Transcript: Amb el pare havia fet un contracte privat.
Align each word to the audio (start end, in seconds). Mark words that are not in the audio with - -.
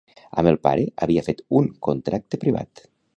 Amb 0.41 0.49
el 0.51 0.55
pare 0.67 0.87
havia 1.05 1.23
fet 1.29 1.43
un 1.59 1.69
contracte 1.89 2.41
privat. 2.45 2.87